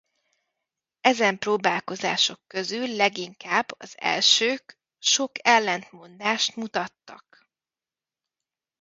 [1.01, 7.47] Ezen próbálkozások közül leginkább az elsők sok ellentmondást mutattak.